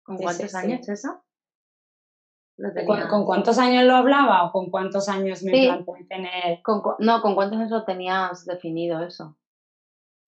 [0.04, 1.23] ¿Con cuántos años eso?
[3.10, 6.62] ¿Con, cuántos años lo hablaba o con cuántos años me planteé tener?
[6.99, 9.36] no, ¿con cuántos años lo tenías definido eso?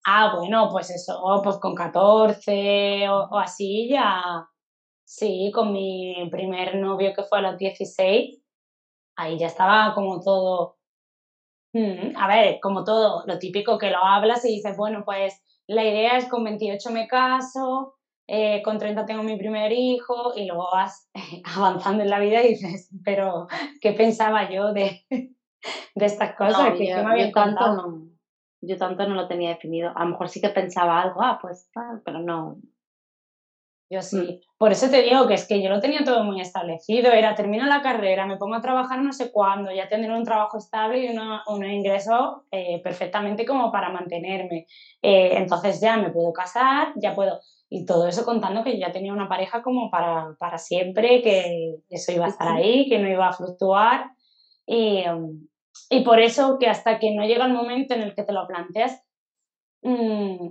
[0.06, 4.48] Ah, bueno, pues eso, pues con 14 o, o, así ya.
[5.06, 8.43] Sí, con mi primer novio que fue a los 16,
[9.16, 10.78] ahí ya estaba como todo
[11.74, 15.84] Mm, a ver, como todo, lo típico que lo hablas y dices, bueno, pues la
[15.84, 17.96] idea es con 28 me caso,
[18.28, 21.10] eh, con 30 tengo mi primer hijo y luego vas
[21.58, 23.48] avanzando en la vida y dices, pero
[23.82, 26.74] ¿qué pensaba yo de, de estas cosas?
[26.78, 28.08] que yo, me tanto no,
[28.62, 29.92] yo tanto no lo tenía definido.
[29.96, 31.72] A lo mejor sí que pensaba algo, ah, pues
[32.06, 32.58] pero no,
[33.90, 34.18] yo sí.
[34.18, 34.58] Mm.
[34.58, 37.12] Por eso te digo que es que yo lo tenía todo muy establecido.
[37.12, 40.58] Era, termino la carrera, me pongo a trabajar no sé cuándo, ya tendré un trabajo
[40.58, 41.18] estable y
[41.48, 44.66] un ingreso eh, perfectamente como para mantenerme.
[45.02, 47.40] Eh, entonces ya me puedo casar, ya puedo...
[47.70, 52.12] Y todo eso contando que ya tenía una pareja como para, para siempre, que eso
[52.12, 54.12] iba a estar ahí, que no iba a fluctuar.
[54.68, 55.04] Y,
[55.90, 58.46] y por eso que hasta que no llega el momento en el que te lo
[58.46, 59.04] planteas,
[59.82, 60.50] mmm,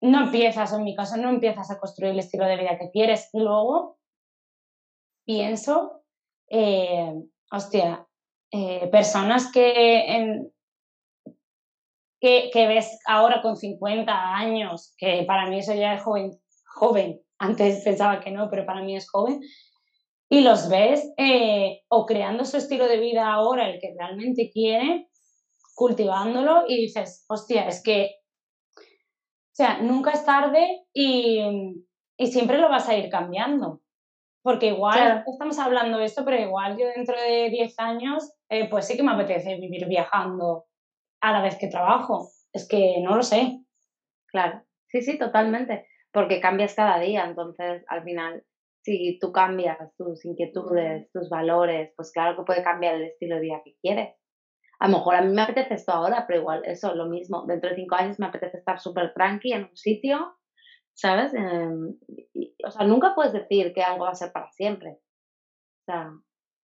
[0.00, 3.28] no empiezas, en mi caso, no empiezas a construir el estilo de vida que quieres.
[3.32, 3.98] Y luego
[5.24, 6.02] pienso,
[6.48, 7.12] eh,
[7.50, 8.06] hostia,
[8.50, 10.48] eh, personas que,
[12.20, 16.32] que, ves ahora con 50 años, que para mí eso ya es joven,
[16.64, 17.20] joven.
[17.38, 19.40] Antes pensaba que no, pero para mí es joven.
[20.28, 25.08] Y los ves eh, o creando su estilo de vida ahora, el que realmente quiere,
[25.74, 28.16] cultivándolo y dices, hostia, es que,
[29.56, 31.82] o sea, nunca es tarde y,
[32.18, 33.80] y siempre lo vas a ir cambiando.
[34.42, 38.86] Porque igual estamos hablando de esto, pero igual yo dentro de 10 años, eh, pues
[38.86, 40.66] sí que me apetece vivir viajando
[41.22, 42.28] a la vez que trabajo.
[42.52, 43.62] Es que no lo sé.
[44.26, 45.88] Claro, sí, sí, totalmente.
[46.12, 48.44] Porque cambias cada día, entonces al final,
[48.84, 53.40] si tú cambias tus inquietudes, tus valores, pues claro que puede cambiar el estilo de
[53.40, 54.16] vida que quieres.
[54.78, 57.44] A lo mejor a mí me apetece esto ahora, pero igual eso, lo mismo.
[57.46, 60.36] Dentro de cinco años me apetece estar súper tranqui en un sitio
[60.96, 61.34] ¿sabes?
[61.34, 61.94] Em,
[62.64, 64.90] o sea, nunca puedes decir que algo va a ser para siempre.
[64.92, 66.10] O sea,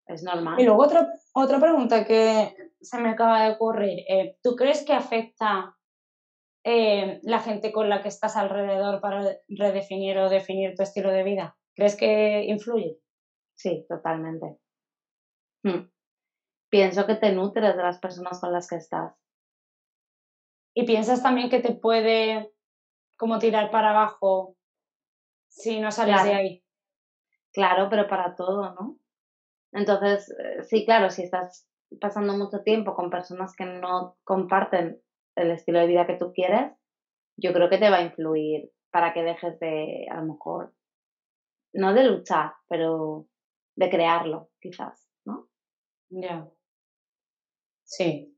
[0.06, 0.58] es normal.
[0.58, 4.00] Y luego otra, otra pregunta que se me acaba de ocurrir.
[4.08, 5.76] Eh, ¿Tú crees que afecta
[6.64, 11.24] eh, la gente con la que estás alrededor para redefinir o definir tu estilo de
[11.24, 11.56] vida?
[11.74, 12.98] ¿Crees que influye?
[13.54, 14.58] Sí, totalmente.
[15.62, 15.91] Hmm.
[16.72, 19.14] Pienso que te nutres de las personas con las que estás.
[20.74, 22.50] ¿Y piensas también que te puede
[23.18, 24.56] como tirar para abajo
[25.48, 26.64] si no sales de ahí.
[27.52, 28.98] Claro, pero para todo, ¿no?
[29.72, 31.68] Entonces, eh, sí, claro, si estás
[32.00, 35.00] pasando mucho tiempo con personas que no comparten
[35.36, 36.72] el estilo de vida que tú quieres,
[37.36, 40.74] yo creo que te va a influir para que dejes de, a lo mejor,
[41.74, 43.28] no de luchar, pero
[43.76, 45.48] de crearlo, quizás, ¿no?
[46.10, 46.48] Ya.
[47.92, 48.34] Sí.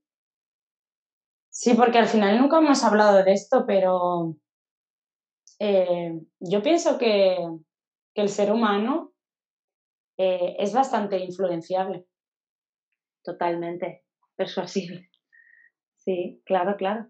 [1.49, 4.35] Sí, porque al final nunca hemos hablado de esto, pero
[5.61, 7.37] eh, yo pienso que,
[8.17, 9.13] el ser humano
[10.17, 12.07] eh, es bastante influenciable.
[13.25, 14.05] Totalmente
[14.37, 15.09] persuasible.
[15.97, 17.07] Sí, claro, claro.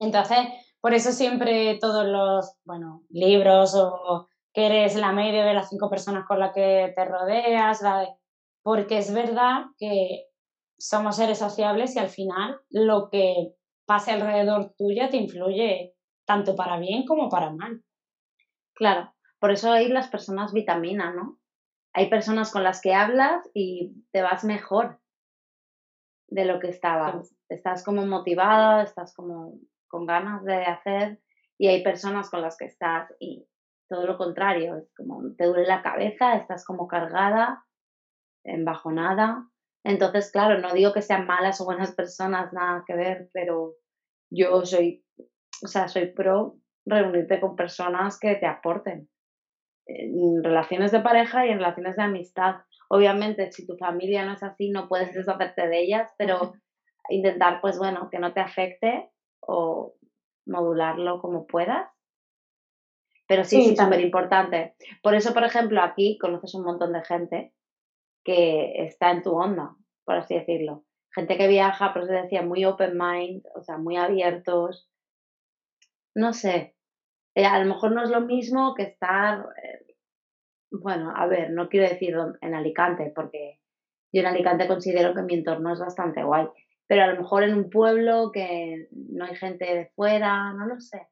[0.00, 0.38] Entonces,
[0.80, 5.88] por eso siempre todos los, bueno, libros o que eres la media de las cinco
[5.88, 7.80] personas con las que te rodeas,
[8.62, 10.31] porque es verdad que
[10.82, 13.54] somos seres sociables y al final lo que
[13.86, 15.94] pase alrededor tuya te influye
[16.26, 17.84] tanto para bien como para mal.
[18.74, 21.38] Claro, por eso hay las personas vitamina, ¿no?
[21.94, 24.98] Hay personas con las que hablas y te vas mejor
[26.26, 27.32] de lo que estabas.
[27.48, 31.20] Estás como motivada, estás como con ganas de hacer
[31.58, 33.46] y hay personas con las que estás y
[33.88, 37.64] todo lo contrario, es como te duele la cabeza, estás como cargada,
[38.42, 39.51] embajonada.
[39.84, 43.74] Entonces, claro, no digo que sean malas o buenas personas, nada que ver, pero
[44.30, 45.04] yo soy
[45.62, 49.08] o sea, soy pro reunirte con personas que te aporten
[49.86, 52.56] en relaciones de pareja y en relaciones de amistad.
[52.88, 56.54] Obviamente, si tu familia no es así, no puedes deshacerte de ellas, pero
[57.08, 59.94] intentar, pues bueno, que no te afecte o
[60.46, 61.88] modularlo como puedas.
[63.28, 64.74] Pero sí, sí, súper importante.
[65.02, 67.54] Por eso, por ejemplo, aquí conoces un montón de gente
[68.24, 70.84] que está en tu onda, por así decirlo.
[71.14, 74.88] Gente que viaja, pero se decía, muy open mind, o sea, muy abiertos,
[76.14, 76.74] no sé,
[77.34, 79.94] eh, a lo mejor no es lo mismo que estar, eh,
[80.70, 83.60] bueno, a ver, no quiero decir en Alicante, porque
[84.12, 86.46] yo en Alicante considero que mi entorno es bastante guay,
[86.86, 90.80] pero a lo mejor en un pueblo que no hay gente de fuera, no lo
[90.80, 91.08] sé.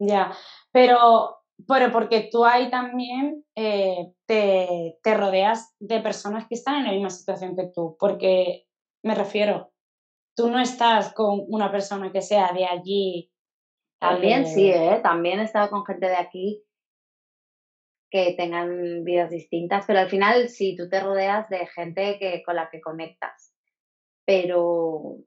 [0.00, 0.32] Ya,
[0.70, 6.84] pero, pero porque tú ahí también eh, te, te rodeas de personas que están en
[6.84, 8.66] la misma situación que tú, porque
[9.02, 9.72] me refiero,
[10.36, 13.32] tú no estás con una persona que sea de allí
[13.98, 14.94] también sí, eh.
[14.94, 15.00] ¿eh?
[15.02, 16.64] También he estado con gente de aquí
[18.10, 22.56] que tengan vidas distintas, pero al final sí, tú te rodeas de gente que, con
[22.56, 23.54] la que conectas.
[24.24, 25.18] Pero,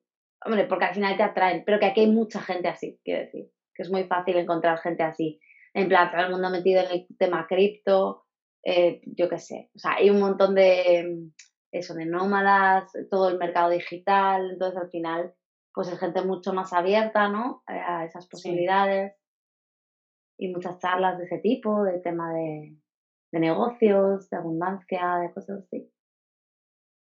[0.43, 3.51] hombre, porque al final te atraen, pero que aquí hay mucha gente así, quiero decir,
[3.75, 5.39] que es muy fácil encontrar gente así.
[5.73, 8.25] En plan, todo el mundo metido en el tema cripto,
[8.63, 11.31] eh, yo qué sé, o sea, hay un montón de,
[11.71, 15.33] eso, de nómadas, todo el mercado digital, entonces al final
[15.73, 17.63] pues es gente mucho más abierta, ¿no?
[17.67, 19.15] Eh, a esas posibilidades
[20.37, 22.75] y muchas charlas de ese tipo, de tema de,
[23.31, 25.89] negocios, de abundancia, de cosas así.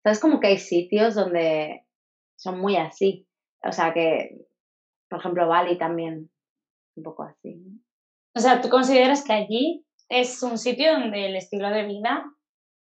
[0.04, 1.88] Sabes como que hay sitios donde
[2.38, 3.28] son muy así.
[3.64, 4.46] O sea que,
[5.10, 6.30] por ejemplo, Bali también,
[6.96, 7.82] un poco así.
[8.36, 12.26] O sea, ¿tú consideras que allí es un sitio donde el estilo de vida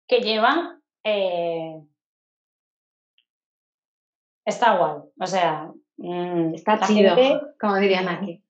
[0.07, 1.81] que lleva eh,
[4.45, 5.01] está guay.
[5.19, 7.15] O sea, mm, está chido,
[7.59, 8.43] como dirían aquí.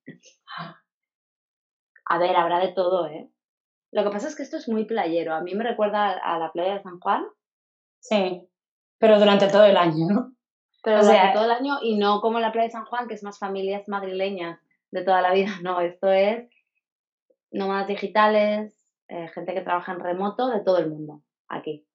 [2.05, 3.29] A ver, habrá de todo, ¿eh?
[3.91, 5.33] Lo que pasa es que esto es muy playero.
[5.33, 7.25] A mí me recuerda a la playa de San Juan.
[7.99, 8.47] Sí,
[8.97, 10.33] pero durante todo el año, ¿no?
[10.83, 13.23] Pero durante todo el año y no como la playa de San Juan, que es
[13.23, 14.59] más familias madrileñas
[14.91, 15.51] de toda la vida.
[15.61, 16.49] No, esto es
[17.51, 21.85] nómadas digitales, eh, gente que trabaja en remoto de todo el mundo aquí.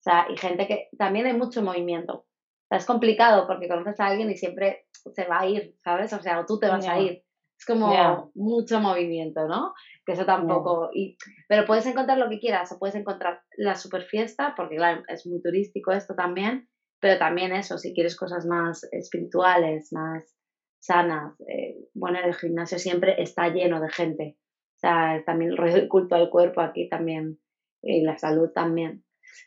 [0.00, 2.14] O sea, y gente que también hay mucho movimiento.
[2.14, 6.12] O sea, es complicado porque conoces a alguien y siempre se va a ir, ¿sabes?
[6.12, 7.22] O sea, o tú te vas a ir.
[7.58, 9.74] Es como mucho movimiento, ¿no?
[10.06, 10.88] Que eso tampoco.
[10.94, 15.02] Y, pero puedes encontrar lo que quieras, o puedes encontrar la super fiesta, porque claro,
[15.08, 20.34] es muy turístico esto también, pero también eso, si quieres cosas más espirituales, más
[20.80, 24.38] sanas, eh, bueno, el gimnasio siempre está lleno de gente.
[24.82, 27.38] O sea, también el culto al cuerpo aquí también,
[27.82, 29.04] y la salud también.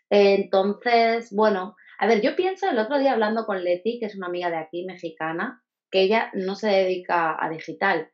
[0.09, 4.27] entonces, bueno, a ver, yo pienso el otro día hablando con Leti, que es una
[4.27, 8.09] amiga de aquí, mexicana, que ella no se dedica a digital,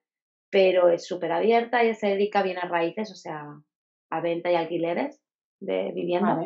[0.49, 3.45] pero es súper abierta, y se dedica bien a raíces, o sea,
[4.11, 5.21] a venta y alquileres
[5.59, 6.37] de viviendas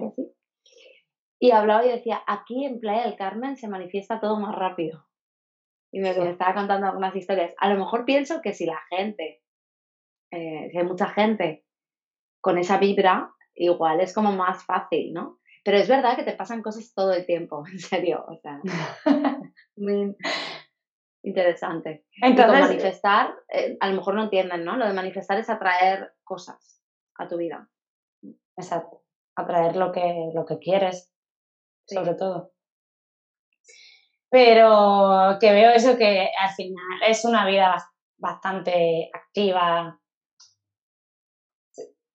[1.43, 5.05] y hablaba y decía, aquí en Playa del Carmen se manifiesta todo más rápido.
[5.91, 7.53] Y me, estaba contando algunas historias.
[7.57, 9.42] A lo mejor pienso que si la gente,
[10.33, 11.63] eh, si hay mucha gente
[12.41, 15.39] con esa vibra, igual es como más fácil, ¿no?
[15.63, 18.25] Pero es verdad que te pasan cosas todo el tiempo, en serio.
[18.27, 18.59] O sea,
[21.25, 22.05] Interesante.
[22.21, 24.75] Entonces, manifestar, eh, a lo mejor no entienden, ¿no?
[24.75, 26.83] Lo de manifestar es atraer cosas
[27.17, 27.69] a tu vida.
[28.57, 29.03] Exacto.
[29.35, 31.13] Atraer lo que, lo que quieres,
[31.87, 32.51] sobre todo.
[34.29, 37.77] Pero que veo eso que al final es una vida
[38.17, 39.99] bastante activa.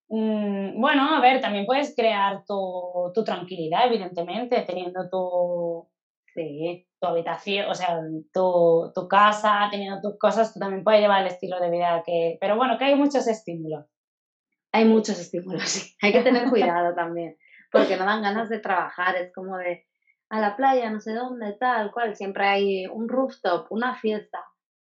[0.09, 5.89] Mm, bueno, a ver, también puedes crear tu, tu tranquilidad, evidentemente, teniendo tu,
[6.35, 8.01] Sí, tu habitación, o sea,
[8.33, 12.39] tu, tu, casa, teniendo tus cosas, tú también puedes llevar el estilo de vida que...
[12.41, 13.87] Pero bueno, que hay muchos estímulos.
[14.73, 15.97] Hay muchos estímulos, sí.
[16.03, 17.37] Hay que tener cuidado también,
[17.73, 19.87] porque no dan ganas de trabajar, es como de
[20.31, 24.45] a la playa, no sé dónde, tal, cual, siempre hay un rooftop, una fiesta.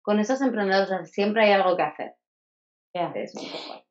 [0.01, 2.15] Con esos emprendedores siempre hay algo que hacer.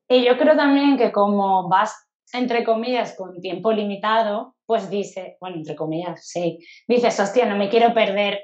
[0.09, 5.57] Y yo creo también que como vas, entre comillas, con tiempo limitado, pues dice, bueno,
[5.57, 8.41] entre comillas, sí, dices, hostia, no me quiero perder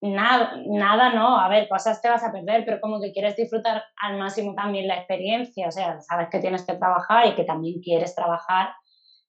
[0.00, 3.84] nada, nada, no, a ver, cosas te vas a perder, pero como que quieres disfrutar
[4.00, 7.80] al máximo también la experiencia, o sea, sabes que tienes que trabajar y que también
[7.80, 8.70] quieres trabajar,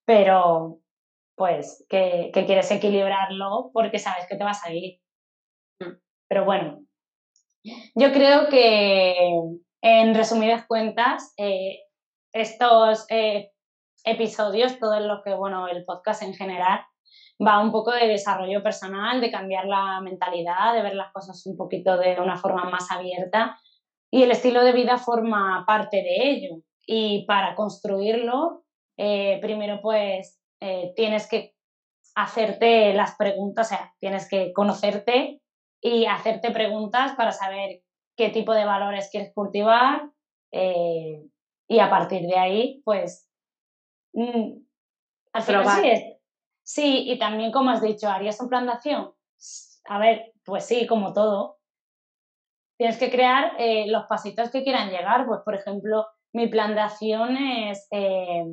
[0.06, 0.80] pero
[1.36, 5.00] pues que, quieres equilibrarlo porque sabes que te vas a ir.
[6.28, 6.80] Pero bueno,
[7.64, 9.40] yo creo que
[9.84, 11.82] en resumidas cuentas, eh,
[12.32, 13.52] estos eh,
[14.06, 16.80] episodios, todos los que, bueno, el podcast en general,
[17.46, 21.58] va un poco de desarrollo personal, de cambiar la mentalidad, de ver las cosas un
[21.58, 23.60] poquito de una forma más abierta
[24.10, 26.56] y el estilo de vida forma parte de ello.
[26.88, 28.64] Y para construirlo,
[28.98, 30.40] eh, primero pues
[30.96, 31.56] tienes que
[32.16, 35.42] hacerte las preguntas, o sea, tienes que conocerte
[35.82, 37.82] y hacerte preguntas para saber
[38.16, 40.10] qué tipo de valores quieres cultivar
[40.52, 41.24] eh,
[41.68, 43.30] y a partir de ahí, pues
[44.14, 44.64] Mm,
[45.34, 45.44] al
[46.64, 49.12] sí, y también como has dicho, ¿harías un plan de acción?
[49.86, 51.58] A ver, pues sí, como todo.
[52.78, 55.26] Tienes que crear eh, los pasitos que quieran llegar.
[55.26, 58.46] Pues, por ejemplo, mi plan de acción es eh,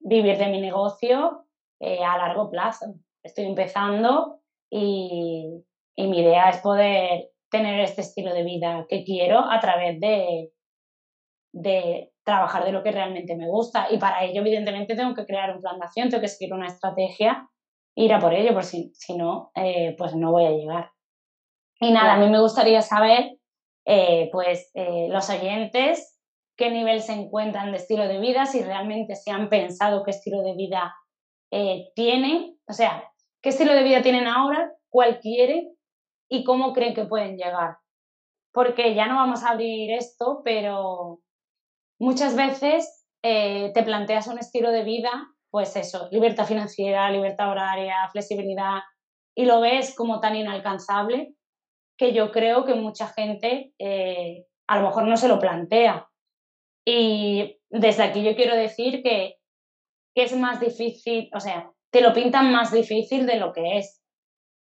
[0.00, 1.44] vivir de mi negocio
[1.80, 2.94] a largo plazo.
[3.22, 5.64] Estoy empezando y,
[5.96, 10.52] y mi idea es poder tener este estilo de vida que quiero a través de,
[11.52, 13.88] de trabajar de lo que realmente me gusta.
[13.90, 16.66] Y para ello, evidentemente, tengo que crear un plan de acción, tengo que seguir una
[16.66, 17.48] estrategia,
[17.96, 20.90] ir a por ello, por si, si no, eh, pues no voy a llegar.
[21.80, 23.38] Y nada, a mí me gustaría saber,
[23.86, 26.20] eh, pues, eh, los oyentes,
[26.56, 30.42] qué nivel se encuentran de estilo de vida, si realmente se han pensado qué estilo
[30.42, 30.94] de vida
[31.94, 33.10] tienen, o sea,
[33.42, 35.77] qué estilo de vida tienen ahora, cuál quieren
[36.28, 37.78] y cómo creen que pueden llegar.
[38.52, 41.20] Porque ya no vamos a abrir esto, pero
[42.00, 45.10] muchas veces eh, te planteas un estilo de vida,
[45.50, 48.80] pues eso, libertad financiera, libertad horaria, flexibilidad,
[49.34, 51.34] y lo ves como tan inalcanzable
[51.96, 56.08] que yo creo que mucha gente eh, a lo mejor no se lo plantea.
[56.86, 59.36] Y desde aquí yo quiero decir que,
[60.14, 63.97] que es más difícil, o sea, te lo pintan más difícil de lo que es,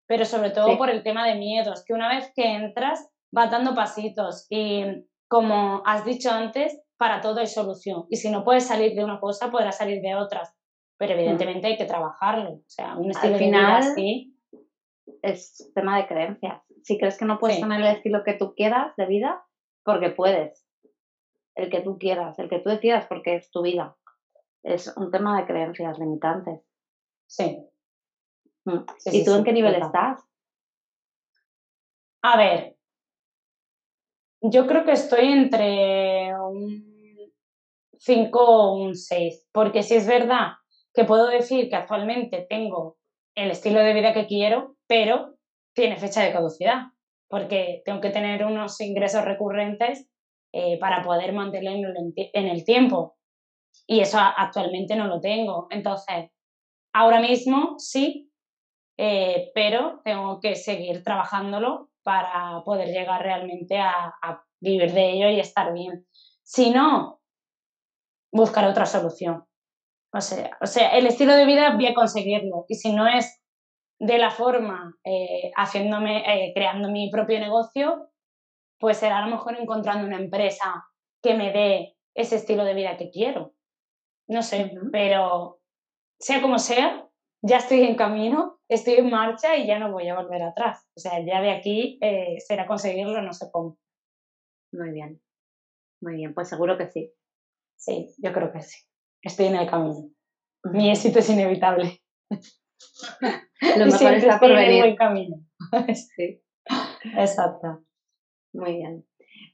[0.09, 3.75] pero sobre todo por el tema de miedos, que una vez que entras vas dando
[3.75, 4.83] pasitos y
[5.27, 8.07] como has dicho antes, para todo hay solución.
[8.09, 10.57] Y si no puedes salir de una cosa, podrás salir de otras.
[10.97, 11.19] Pero mm.
[11.19, 12.53] evidentemente hay que trabajarlo.
[12.53, 14.31] O sea, un estilo Al final, de vida
[15.21, 16.63] Es tema de creencias.
[16.81, 19.45] Si crees que no puedes tener el estilo que tú quieras de vida,
[19.85, 20.65] porque puedes.
[21.53, 23.95] El que tú quieras, el que tú decidas, porque es tu vida.
[24.63, 26.61] Es un tema de creencias limitantes.
[27.27, 27.63] Sí.
[29.05, 30.21] ¿Y tú en qué nivel estás?
[32.21, 32.75] A ver,
[34.41, 37.33] yo creo que estoy entre un
[37.97, 40.53] 5 o un 6, porque si es verdad
[40.93, 42.97] que puedo decir que actualmente tengo
[43.35, 45.35] el estilo de vida que quiero, pero
[45.73, 46.87] tiene fecha de caducidad,
[47.29, 50.09] porque tengo que tener unos ingresos recurrentes
[50.51, 53.17] eh, para poder mantenerlo en el tiempo.
[53.87, 55.67] Y eso actualmente no lo tengo.
[55.69, 56.31] Entonces,
[56.93, 58.28] ahora mismo sí,
[59.01, 65.39] eh, pero tengo que seguir trabajándolo para poder llegar realmente a, vivir de ello y
[65.39, 66.05] estar bien.
[66.43, 67.21] Si no,
[68.29, 69.45] buscar otra solución.
[70.11, 72.65] O sea, o sea, el estilo de vida voy a conseguirlo.
[72.67, 73.41] Y si no es
[73.99, 78.09] de la forma eh, haciéndome, eh, creando mi propio negocio,
[78.79, 80.87] pues será a lo mejor encontrando una empresa
[81.23, 83.53] que me dé ese estilo de vida que quiero.
[84.27, 85.61] No sé, pero
[86.19, 87.08] sea como sea,
[87.41, 90.85] ya estoy en camino, estoy en marcha y ya no voy a volver atrás.
[90.95, 93.77] O sea, ya de aquí eh, será conseguirlo, no sé cómo.
[94.73, 95.21] Muy bien,
[96.01, 97.13] muy bien, pues seguro que sí.
[97.77, 98.77] Sí, yo creo que sí.
[99.21, 100.09] Estoy en el camino.
[100.63, 102.01] Mi éxito es inevitable.
[103.77, 104.71] Lo mejor está por venir.
[104.71, 105.37] En buen camino.
[106.15, 106.41] sí.
[107.17, 107.85] Exacto.
[108.53, 109.05] Muy bien.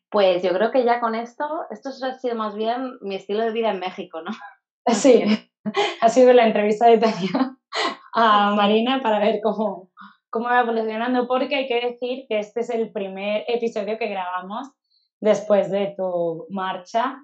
[0.09, 3.51] Pues yo creo que ya con esto, esto ha sido más bien mi estilo de
[3.51, 4.31] vida en México, ¿no?
[4.93, 5.23] Sí,
[6.01, 7.57] ha sido la entrevista de Tania
[8.16, 9.91] a Marina para ver cómo,
[10.30, 14.70] cómo va evolucionando, porque hay que decir que este es el primer episodio que grabamos
[15.20, 17.18] después de tu marcha.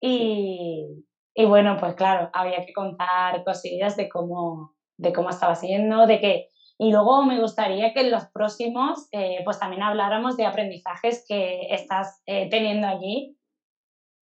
[0.00, 1.04] Y,
[1.34, 6.18] y bueno, pues claro, había que contar cosillas de cómo, de cómo estaba siendo, de
[6.18, 11.24] que y luego me gustaría que en los próximos, eh, pues también habláramos de aprendizajes
[11.28, 13.36] que estás eh, teniendo allí,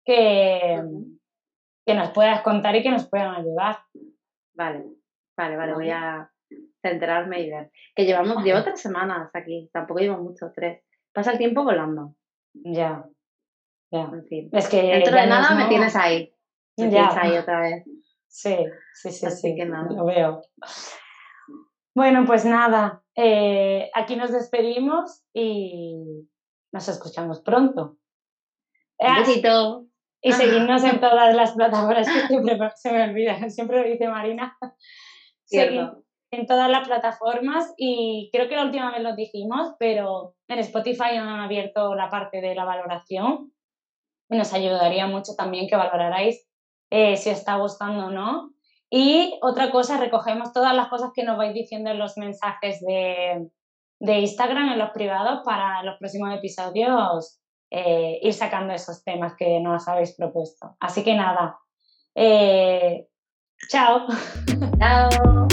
[0.03, 0.81] que,
[1.85, 3.77] que nos puedas contar y que nos puedan ayudar.
[4.55, 4.83] Vale,
[5.39, 6.29] vale, vale, voy a
[6.81, 7.71] centrarme y ver.
[7.95, 10.83] Que llevamos, llevo tres semanas aquí, tampoco llevo mucho, tres.
[11.13, 12.15] Pasa el tiempo volando.
[12.53, 13.05] Ya,
[13.91, 14.09] ya.
[14.13, 14.49] En fin.
[14.51, 16.33] Es que dentro de nada me tienes ahí.
[16.77, 17.07] Me ya.
[17.07, 17.85] tienes ahí otra vez.
[18.27, 18.57] Sí,
[18.93, 19.55] sí, sí, sí.
[19.55, 19.89] Que nada.
[19.91, 20.41] Lo veo.
[21.95, 26.27] Bueno, pues nada, eh, aquí nos despedimos y
[26.71, 27.97] nos escuchamos pronto.
[28.99, 29.85] Un besito.
[30.21, 34.57] Y seguirnos en todas las plataformas, que siempre se me olvida, siempre lo dice Marina.
[35.49, 35.89] Seguir
[36.31, 41.15] en todas las plataformas y creo que la última vez lo dijimos, pero en Spotify
[41.17, 43.51] han abierto la parte de la valoración
[44.29, 46.47] y nos ayudaría mucho también que valorarais
[46.91, 48.51] eh, si está gustando o no
[48.91, 53.49] y otra cosa, recogemos todas las cosas que nos vais diciendo en los mensajes de,
[53.99, 57.39] de Instagram, en los privados, para los próximos episodios
[57.69, 60.75] eh, ir sacando esos temas que nos habéis propuesto.
[60.79, 61.59] Así que nada,
[62.15, 63.08] eh,
[63.67, 64.07] Ciao.
[64.79, 65.47] Ciao.